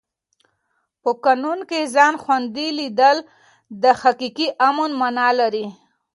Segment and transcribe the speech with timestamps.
[1.01, 3.17] په قانون کې ځان خوندي لیدل
[3.83, 5.65] د حقیقي امن مانا لري.